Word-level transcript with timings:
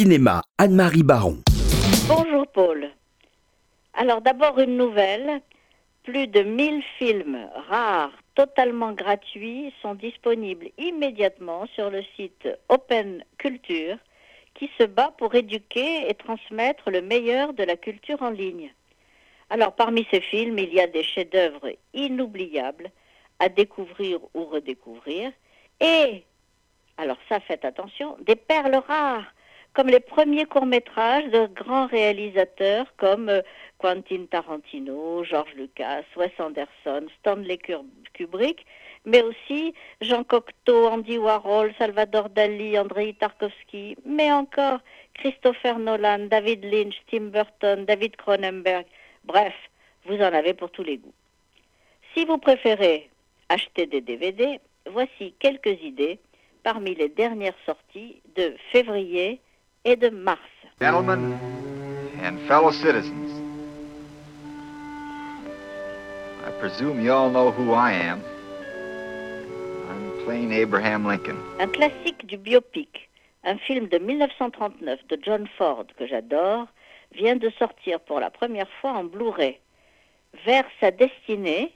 Cinéma, 0.00 0.40
Anne-Marie 0.56 1.02
Baron. 1.02 1.42
Bonjour 2.08 2.46
Paul. 2.46 2.88
Alors 3.92 4.22
d'abord 4.22 4.58
une 4.58 4.78
nouvelle. 4.78 5.42
Plus 6.04 6.26
de 6.26 6.40
1000 6.40 6.82
films 6.96 7.46
rares, 7.68 8.14
totalement 8.34 8.92
gratuits, 8.92 9.74
sont 9.82 9.94
disponibles 9.94 10.70
immédiatement 10.78 11.66
sur 11.74 11.90
le 11.90 12.00
site 12.16 12.48
Open 12.70 13.22
Culture 13.36 13.98
qui 14.54 14.70
se 14.78 14.84
bat 14.84 15.12
pour 15.18 15.34
éduquer 15.34 16.08
et 16.08 16.14
transmettre 16.14 16.90
le 16.90 17.02
meilleur 17.02 17.52
de 17.52 17.64
la 17.64 17.76
culture 17.76 18.22
en 18.22 18.30
ligne. 18.30 18.72
Alors 19.50 19.74
parmi 19.74 20.06
ces 20.10 20.22
films, 20.22 20.58
il 20.58 20.72
y 20.72 20.80
a 20.80 20.86
des 20.86 21.04
chefs-d'œuvre 21.04 21.68
inoubliables 21.92 22.90
à 23.38 23.50
découvrir 23.50 24.20
ou 24.32 24.46
redécouvrir 24.46 25.30
et, 25.78 26.22
alors 26.96 27.18
ça 27.28 27.38
faites 27.40 27.66
attention, 27.66 28.16
des 28.22 28.36
perles 28.36 28.82
rares 28.88 29.30
comme 29.74 29.88
les 29.88 30.00
premiers 30.00 30.46
courts-métrages 30.46 31.30
de 31.30 31.46
grands 31.46 31.86
réalisateurs 31.86 32.86
comme 32.96 33.28
euh, 33.28 33.42
Quentin 33.78 34.26
Tarantino, 34.30 35.24
George 35.24 35.54
Lucas, 35.54 36.02
Wes 36.16 36.32
Anderson, 36.38 37.06
Stanley 37.20 37.58
Kubrick, 38.14 38.66
mais 39.04 39.22
aussi 39.22 39.74
Jean 40.00 40.24
Cocteau, 40.24 40.88
Andy 40.88 41.18
Warhol, 41.18 41.72
Salvador 41.78 42.28
Dali, 42.30 42.78
Andrei 42.78 43.14
Tarkovsky, 43.14 43.96
mais 44.04 44.30
encore 44.30 44.80
Christopher 45.14 45.78
Nolan, 45.78 46.26
David 46.26 46.64
Lynch, 46.64 46.96
Tim 47.10 47.30
Burton, 47.30 47.84
David 47.86 48.16
Cronenberg. 48.16 48.84
Bref, 49.24 49.54
vous 50.04 50.16
en 50.16 50.32
avez 50.34 50.54
pour 50.54 50.70
tous 50.70 50.82
les 50.82 50.98
goûts. 50.98 51.14
Si 52.14 52.24
vous 52.24 52.38
préférez 52.38 53.08
acheter 53.48 53.86
des 53.86 54.00
DVD, 54.00 54.60
voici 54.86 55.34
quelques 55.38 55.80
idées 55.82 56.18
parmi 56.62 56.94
les 56.94 57.08
dernières 57.08 57.56
sorties 57.64 58.20
de 58.36 58.54
février 58.72 59.40
et 59.84 59.96
de 59.96 60.10
mars. 60.10 60.40
Gentlemen 60.80 61.38
and 62.22 62.38
fellow 62.46 62.70
citizens, 62.70 63.30
I 66.46 66.50
presume 66.60 67.00
you 67.00 67.12
all 67.12 67.30
know 67.30 67.50
who 67.50 67.72
I 67.72 67.92
am. 67.92 68.20
I'm 69.90 70.24
plain 70.24 70.52
Abraham 70.52 71.06
Lincoln. 71.06 71.36
Un 71.58 71.68
classique 71.68 72.26
du 72.26 72.36
biopic, 72.36 73.08
un 73.44 73.58
film 73.58 73.88
de 73.88 73.98
1939 73.98 75.00
de 75.08 75.18
John 75.22 75.48
Ford 75.56 75.86
que 75.98 76.06
j'adore, 76.06 76.66
vient 77.12 77.36
de 77.36 77.50
sortir 77.58 78.00
pour 78.00 78.20
la 78.20 78.30
première 78.30 78.68
fois 78.80 78.92
en 78.92 79.04
Blu-ray. 79.04 79.58
Vers 80.44 80.64
sa 80.80 80.90
destinée, 80.90 81.74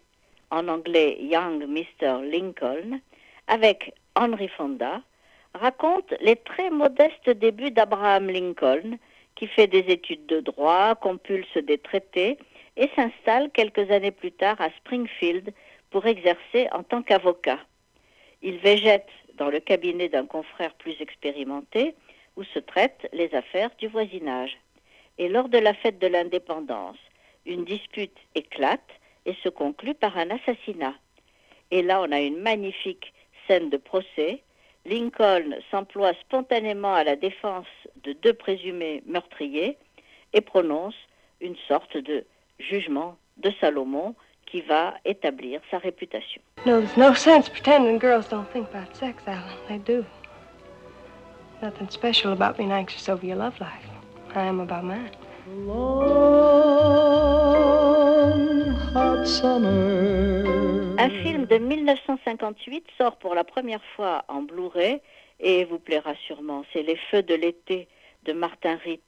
en 0.50 0.69
anglais 0.69 1.19
Young 1.20 1.64
Mr. 1.66 2.22
Lincoln, 2.22 3.00
avec 3.48 3.94
Henry 4.14 4.48
Fonda, 4.48 5.00
raconte 5.55 6.12
les 6.20 6.36
très 6.36 6.70
modestes 6.70 7.30
débuts 7.30 7.70
d'Abraham 7.70 8.28
Lincoln, 8.28 8.98
qui 9.36 9.47
fait 9.47 9.66
des 9.66 9.84
études 9.88 10.27
de 10.27 10.41
droit, 10.41 10.94
compulse 10.97 11.56
des 11.56 11.78
traités 11.78 12.38
et 12.77 12.88
s'installe 12.94 13.50
quelques 13.50 13.91
années 13.91 14.10
plus 14.10 14.32
tard 14.32 14.60
à 14.60 14.70
Springfield 14.70 15.52
pour 15.91 16.06
exercer 16.06 16.69
en 16.72 16.82
tant 16.82 17.02
qu'avocat. 17.02 17.58
Il 18.42 18.58
végète 18.58 19.08
dans 19.36 19.48
le 19.48 19.60
cabinet 19.60 20.08
d'un 20.08 20.27
confrère 20.27 20.75
plus 20.75 21.00
expérimenté 21.00 21.94
où 22.36 22.44
se 22.44 22.58
traitent 22.58 23.08
les 23.12 23.34
affaires 23.34 23.70
du 23.78 23.88
voisinage. 23.88 24.58
Et 25.19 25.28
lors 25.28 25.48
de 25.48 25.58
la 25.58 25.75
fête 25.75 25.98
de 25.98 26.08
l'indépendance, 26.08 26.98
une 27.47 27.64
dispute 27.64 28.16
éclate 28.34 28.91
et 29.27 29.34
se 29.42 29.48
conclut 29.48 29.94
par 29.94 30.19
un 30.19 30.30
assassinat. 30.30 30.94
Et 31.70 31.82
là, 31.82 32.02
on 32.02 32.12
a 32.12 32.20
une 32.20 32.41
magnifique 32.41 33.12
scène 33.47 33.70
de 33.70 33.77
procès 33.77 34.42
Lincoln 34.86 35.56
s'emploie 35.70 36.12
spontanément 36.20 36.94
à 36.94 37.04
la 37.04 37.16
défense 37.16 37.66
de 38.02 38.12
deux 38.12 38.34
présumés 38.34 39.02
meurtriers 39.06 39.78
et 40.32 40.41
prononce 40.41 40.94
une 41.41 41.56
sorte 41.68 41.96
de 41.96 42.24
jugement 42.58 43.16
de 43.38 43.50
Salomon 43.60 44.14
qui 44.46 44.60
va 44.60 44.94
établir 45.04 45.60
sa 45.70 45.78
réputation. 45.78 46.42
No, 46.66 46.81
there's 46.81 46.97
no 46.97 47.14
sense 47.14 47.48
pretending 47.48 47.98
girls 47.98 48.28
don't 48.28 48.47
think 48.53 48.69
about 48.69 48.94
sex, 48.94 49.22
Alan. 49.26 49.42
They 49.69 49.78
do. 49.78 50.04
Nothing 51.62 51.88
special 51.88 52.32
about 52.32 52.56
being 52.56 52.72
anxious 52.72 53.09
over 53.09 53.25
your 53.25 53.36
love 53.36 53.59
life. 53.60 53.88
I 54.34 54.44
am 54.44 54.60
about 54.60 54.84
mine. 54.84 55.10
Long, 55.66 55.94
hot 58.92 59.26
summer. 59.26 60.34
Un 61.04 61.10
film 61.22 61.44
de 61.44 61.59
1958 61.59 62.87
sort 62.97 63.16
pour 63.16 63.34
la 63.34 63.44
première 63.44 63.84
fois 63.94 64.25
en 64.28 64.41
Blu-ray 64.41 65.03
et 65.38 65.66
vous 65.66 65.78
plaira 65.78 66.15
sûrement. 66.26 66.65
C'est 66.72 66.82
Les 66.82 66.97
Feux 66.97 67.22
de 67.22 67.34
l'été 67.34 67.88
de 68.22 68.32
Martin 68.32 68.76
Ritt. 68.76 69.04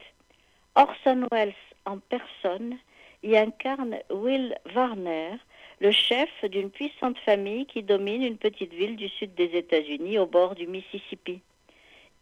Orson 0.74 1.26
Welles 1.32 1.54
en 1.86 1.96
personne 1.96 2.76
y 3.22 3.34
incarne 3.34 3.96
Will 4.10 4.58
Warner, 4.74 5.36
le 5.80 5.90
chef 5.90 6.28
d'une 6.44 6.68
puissante 6.68 7.16
famille 7.20 7.64
qui 7.64 7.82
domine 7.82 8.24
une 8.24 8.36
petite 8.36 8.74
ville 8.74 8.96
du 8.96 9.08
sud 9.08 9.34
des 9.34 9.56
États-Unis 9.56 10.18
au 10.18 10.26
bord 10.26 10.54
du 10.54 10.66
Mississippi. 10.66 11.40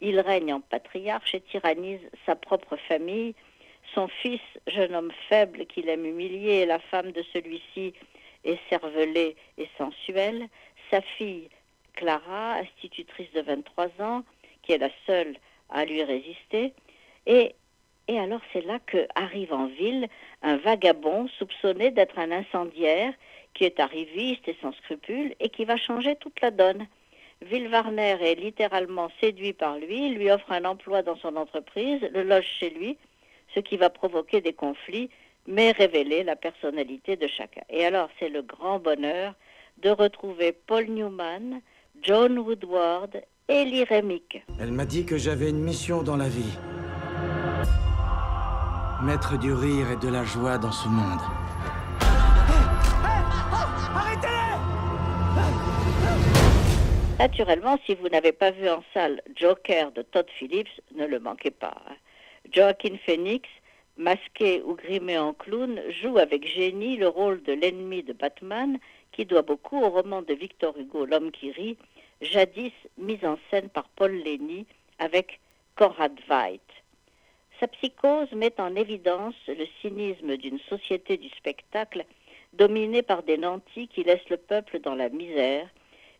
Il 0.00 0.20
règne 0.20 0.52
en 0.52 0.60
patriarche 0.60 1.34
et 1.34 1.40
tyrannise 1.40 2.08
sa 2.26 2.36
propre 2.36 2.76
famille. 2.76 3.34
Son 3.92 4.06
fils, 4.06 4.40
jeune 4.68 4.94
homme 4.94 5.12
faible 5.28 5.66
qu'il 5.66 5.88
aime 5.88 6.06
humilier, 6.06 6.60
et 6.60 6.66
la 6.66 6.78
femme 6.78 7.10
de 7.10 7.24
celui-ci 7.32 7.92
et 8.44 8.58
cervelée 8.68 9.36
et 9.58 9.68
sensuelle, 9.78 10.48
sa 10.90 11.00
fille 11.00 11.48
Clara, 11.94 12.54
institutrice 12.54 13.32
de 13.32 13.40
23 13.40 13.88
ans, 14.00 14.24
qui 14.62 14.72
est 14.72 14.78
la 14.78 14.90
seule 15.06 15.36
à 15.70 15.84
lui 15.84 16.02
résister, 16.02 16.72
et, 17.26 17.54
et 18.08 18.18
alors 18.18 18.40
c'est 18.52 18.64
là 18.64 18.78
que 18.86 19.06
arrive 19.14 19.52
en 19.52 19.66
ville 19.66 20.08
un 20.42 20.56
vagabond 20.56 21.28
soupçonné 21.38 21.90
d'être 21.90 22.18
un 22.18 22.30
incendiaire, 22.32 23.12
qui 23.54 23.64
est 23.64 23.80
arriviste 23.80 24.48
et 24.48 24.56
sans 24.60 24.72
scrupules, 24.72 25.34
et 25.40 25.48
qui 25.48 25.64
va 25.64 25.76
changer 25.76 26.16
toute 26.16 26.40
la 26.40 26.50
donne. 26.50 26.86
Warner 27.42 28.16
est 28.20 28.34
littéralement 28.36 29.10
séduit 29.20 29.52
par 29.52 29.78
lui, 29.78 30.10
lui 30.10 30.30
offre 30.30 30.50
un 30.50 30.64
emploi 30.64 31.02
dans 31.02 31.16
son 31.16 31.36
entreprise, 31.36 32.00
le 32.12 32.22
loge 32.22 32.46
chez 32.46 32.70
lui, 32.70 32.96
ce 33.54 33.60
qui 33.60 33.76
va 33.76 33.90
provoquer 33.90 34.40
des 34.40 34.52
conflits 34.52 35.10
mais 35.46 35.72
révéler 35.72 36.24
la 36.24 36.36
personnalité 36.36 37.16
de 37.16 37.26
chacun. 37.26 37.62
Et 37.68 37.84
alors, 37.84 38.08
c'est 38.18 38.28
le 38.28 38.42
grand 38.42 38.78
bonheur 38.78 39.34
de 39.82 39.90
retrouver 39.90 40.52
Paul 40.52 40.86
Newman, 40.86 41.60
John 42.02 42.38
Woodward 42.38 43.22
et 43.48 43.64
Lee 43.64 43.84
Remick. 43.84 44.42
Elle 44.60 44.72
m'a 44.72 44.86
dit 44.86 45.04
que 45.04 45.18
j'avais 45.18 45.50
une 45.50 45.60
mission 45.60 46.02
dans 46.02 46.16
la 46.16 46.28
vie. 46.28 46.58
Mettre 49.02 49.38
du 49.38 49.52
rire 49.52 49.90
et 49.90 49.96
de 49.96 50.08
la 50.08 50.24
joie 50.24 50.56
dans 50.56 50.72
ce 50.72 50.88
monde. 50.88 51.20
Naturellement, 57.18 57.78
si 57.86 57.94
vous 57.94 58.08
n'avez 58.08 58.32
pas 58.32 58.50
vu 58.50 58.68
en 58.68 58.82
salle 58.92 59.22
Joker 59.36 59.92
de 59.92 60.02
Todd 60.02 60.26
Phillips, 60.38 60.68
ne 60.96 61.06
le 61.06 61.20
manquez 61.20 61.50
pas. 61.50 61.74
Hein. 61.88 61.94
Joaquin 62.52 62.96
Phoenix 63.06 63.48
masqué 63.96 64.62
ou 64.62 64.74
grimé 64.74 65.18
en 65.18 65.32
clown, 65.32 65.80
joue 65.88 66.18
avec 66.18 66.46
génie 66.46 66.96
le 66.96 67.08
rôle 67.08 67.42
de 67.42 67.52
l'ennemi 67.52 68.02
de 68.02 68.12
Batman, 68.12 68.78
qui 69.12 69.24
doit 69.24 69.42
beaucoup 69.42 69.80
au 69.80 69.90
roman 69.90 70.22
de 70.22 70.34
Victor 70.34 70.76
Hugo, 70.76 71.06
L'homme 71.06 71.30
qui 71.30 71.52
rit, 71.52 71.78
jadis 72.20 72.72
mis 72.98 73.18
en 73.24 73.38
scène 73.50 73.68
par 73.68 73.88
Paul 73.90 74.12
Lenny 74.12 74.66
avec 74.98 75.40
Conrad 75.76 76.18
Veidt. 76.28 76.62
Sa 77.60 77.68
psychose 77.68 78.32
met 78.32 78.60
en 78.60 78.74
évidence 78.74 79.36
le 79.46 79.66
cynisme 79.80 80.36
d'une 80.36 80.58
société 80.58 81.16
du 81.16 81.28
spectacle 81.28 82.04
dominée 82.52 83.02
par 83.02 83.22
des 83.22 83.38
nantis 83.38 83.88
qui 83.88 84.02
laissent 84.02 84.28
le 84.28 84.36
peuple 84.36 84.80
dans 84.80 84.94
la 84.94 85.08
misère 85.08 85.68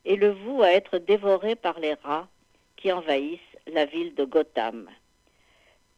et 0.05 0.17
le 0.17 0.31
voue 0.31 0.63
à 0.63 0.73
être 0.73 0.99
dévoré 0.99 1.57
par 1.57 1.81
les 1.81 1.95
rats 1.95 2.29
qui 2.77 2.93
envahissent 2.93 3.41
la 3.67 3.85
ville 3.87 4.15
de 4.15 4.25
Gotham 4.25 4.89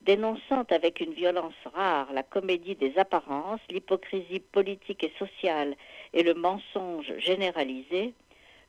dénonçant 0.06 0.64
avec 0.70 1.00
une 1.00 1.12
violence 1.12 1.60
rare 1.74 2.12
la 2.12 2.22
comédie 2.22 2.76
des 2.76 2.96
apparences, 2.96 3.60
l'hypocrisie 3.68 4.40
politique 4.40 5.02
et 5.02 5.12
sociale 5.18 5.74
et 6.14 6.22
le 6.22 6.34
mensonge 6.34 7.12
généralisé, 7.18 8.14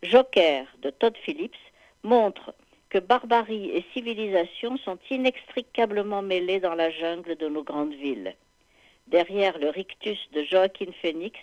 Joker 0.01 0.65
de 0.81 0.89
Todd 0.89 1.15
Phillips 1.23 1.63
montre 2.03 2.53
que 2.89 2.97
barbarie 2.97 3.69
et 3.69 3.85
civilisation 3.93 4.77
sont 4.77 4.97
inextricablement 5.11 6.23
mêlées 6.23 6.59
dans 6.59 6.73
la 6.73 6.89
jungle 6.89 7.35
de 7.35 7.47
nos 7.47 7.63
grandes 7.63 7.93
villes. 7.93 8.35
Derrière 9.07 9.57
le 9.59 9.69
rictus 9.69 10.19
de 10.33 10.43
Joaquin 10.43 10.91
Phoenix, 11.01 11.37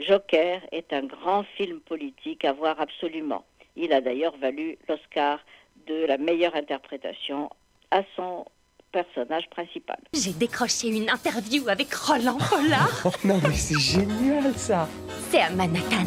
Joker 0.00 0.60
est 0.72 0.92
un 0.92 1.04
grand 1.04 1.44
film 1.56 1.80
politique 1.80 2.44
à 2.44 2.52
voir 2.52 2.80
absolument. 2.80 3.44
Il 3.76 3.92
a 3.92 4.00
d'ailleurs 4.00 4.36
valu 4.36 4.78
l'Oscar 4.88 5.38
de 5.86 6.06
la 6.06 6.18
meilleure 6.18 6.56
interprétation 6.56 7.50
à 7.90 8.02
son 8.16 8.44
personnage 8.92 9.48
principal. 9.50 9.98
J'ai 10.12 10.32
décroché 10.32 10.88
une 10.88 11.08
interview 11.10 11.68
avec 11.68 11.92
Roland 11.92 12.38
Pollard. 12.38 12.90
oh 13.04 13.10
non, 13.24 13.40
mais 13.42 13.54
c'est 13.54 13.80
génial 13.80 14.54
ça 14.54 14.88
C'est 15.30 15.40
à 15.40 15.50
Manhattan. 15.50 16.06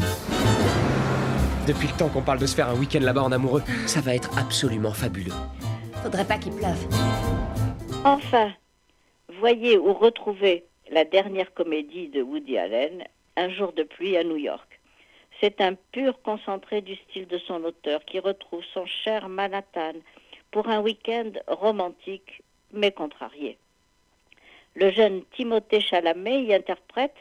Depuis 1.68 1.88
le 1.88 1.98
temps 1.98 2.10
qu'on 2.10 2.22
parle 2.22 2.40
de 2.40 2.46
se 2.46 2.56
faire 2.56 2.70
un 2.70 2.76
week-end 2.76 3.00
là-bas 3.02 3.24
en 3.24 3.32
amoureux, 3.32 3.64
ça 3.88 4.00
va 4.00 4.14
être 4.14 4.38
absolument 4.38 4.94
fabuleux. 4.94 5.34
Faudrait 6.04 6.26
pas 6.26 6.38
qu'il 6.38 6.54
pleuve. 6.54 6.78
Enfin, 8.04 8.54
voyez 9.40 9.78
ou 9.78 9.94
retrouvez 9.94 10.66
la 10.92 11.04
dernière 11.04 11.54
comédie 11.54 12.10
de 12.10 12.22
Woody 12.22 12.58
Allen, 12.58 13.04
Un 13.36 13.50
jour 13.50 13.74
de 13.74 13.84
pluie 13.84 14.16
à 14.16 14.24
New 14.24 14.38
York. 14.38 14.80
C'est 15.42 15.60
un 15.60 15.74
pur 15.92 16.22
concentré 16.22 16.82
du 16.82 16.96
style 16.96 17.28
de 17.28 17.38
son 17.40 17.64
auteur 17.64 18.06
qui 18.06 18.20
retrouve 18.20 18.64
son 18.74 18.86
cher 18.86 19.28
Manhattan 19.28 19.94
pour 20.52 20.70
un 20.70 20.80
week-end 20.80 21.32
romantique 21.48 22.44
mais 22.72 22.92
contrarié. 22.92 23.58
Le 24.76 24.92
jeune 24.92 25.24
Timothée 25.36 25.80
Chalamet 25.80 26.44
y 26.44 26.54
interprète 26.54 27.16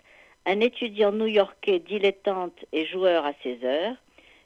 un 0.47 0.61
étudiant 0.61 1.13
new-yorkais 1.13 1.79
dilettante 1.79 2.65
et 2.73 2.87
joueur 2.87 3.25
à 3.25 3.33
ses 3.43 3.65
heures, 3.65 3.97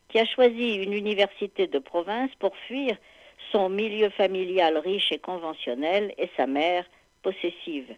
qui 0.08 0.18
a 0.18 0.26
choisi 0.26 0.74
une 0.74 0.92
université 0.92 1.66
de 1.66 1.78
province 1.78 2.30
pour 2.38 2.56
fuir 2.56 2.96
son 3.52 3.68
milieu 3.68 4.10
familial 4.10 4.78
riche 4.78 5.12
et 5.12 5.18
conventionnel 5.18 6.14
et 6.18 6.30
sa 6.36 6.46
mère 6.46 6.84
possessive. 7.22 7.94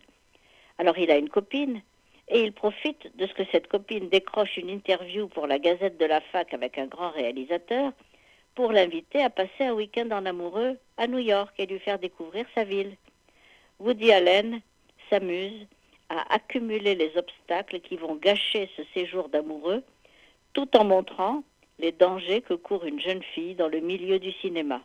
Alors 0.79 0.99
il 0.99 1.11
a 1.11 1.17
une 1.17 1.29
copine 1.29 1.83
et 2.29 2.43
il 2.43 2.53
profite 2.53 3.15
de 3.17 3.27
ce 3.27 3.35
que 3.35 3.43
cette 3.51 3.67
copine 3.67 4.09
décroche 4.09 4.57
une 4.57 4.71
interview 4.71 5.29
pour 5.29 5.47
la 5.47 5.59
Gazette 5.59 5.99
de 5.99 6.07
la 6.07 6.21
Fac 6.21 6.55
avec 6.55 6.79
un 6.79 6.87
grand 6.87 7.11
réalisateur 7.11 7.93
pour 8.55 8.73
l'inviter 8.73 9.23
à 9.23 9.31
passer 9.31 9.65
un 9.65 9.73
week-end 9.73 10.11
en 10.11 10.27
amoureux 10.27 10.77
à 10.97 11.07
New 11.07 11.19
York 11.19 11.55
et 11.59 11.67
lui 11.67 11.79
faire 11.79 11.99
découvrir 11.99 12.47
sa 12.55 12.65
ville. 12.65 12.97
Woody 13.79 14.13
Allen 14.13 14.61
s'amuse 15.09 15.67
à 16.09 16.35
accumuler 16.35 16.95
les 16.95 17.17
obstacles 17.17 17.81
qui 17.81 17.97
vont 17.97 18.17
gâcher 18.17 18.69
ce 18.77 18.83
séjour 18.95 19.29
d'amoureux 19.29 19.83
tout 20.53 20.77
en 20.77 20.85
montrant 20.85 21.43
les 21.79 21.93
dangers 21.93 22.43
que 22.43 22.55
court 22.55 22.85
une 22.85 23.01
jeune 23.01 23.23
fille 23.23 23.55
dans 23.55 23.69
le 23.69 23.81
milieu 23.81 24.19
du 24.19 24.33
cinéma. 24.33 24.83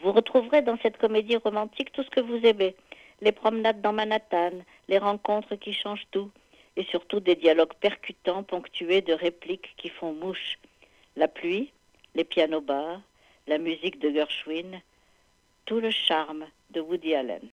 Vous 0.00 0.12
retrouverez 0.12 0.62
dans 0.62 0.76
cette 0.82 0.98
comédie 0.98 1.36
romantique 1.36 1.92
tout 1.92 2.02
ce 2.02 2.10
que 2.10 2.20
vous 2.20 2.44
aimez, 2.44 2.74
les 3.20 3.32
promenades 3.32 3.80
dans 3.80 3.92
Manhattan, 3.92 4.50
les 4.88 4.98
rencontres 4.98 5.54
qui 5.54 5.72
changent 5.72 6.08
tout, 6.10 6.30
et 6.76 6.84
surtout 6.84 7.20
des 7.20 7.36
dialogues 7.36 7.74
percutants 7.80 8.42
ponctués 8.42 9.00
de 9.00 9.12
répliques 9.12 9.74
qui 9.76 9.88
font 9.88 10.12
mouche. 10.12 10.58
La 11.16 11.28
pluie, 11.28 11.70
les 12.14 12.24
pianos 12.24 12.60
bars, 12.60 13.00
la 13.46 13.58
musique 13.58 13.98
de 14.00 14.10
Gershwin, 14.10 14.80
tout 15.64 15.80
le 15.80 15.90
charme 15.90 16.46
de 16.70 16.80
Woody 16.80 17.14
Allen. 17.14 17.48